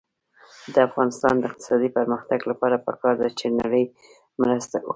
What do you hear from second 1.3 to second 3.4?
د اقتصادي پرمختګ لپاره پکار ده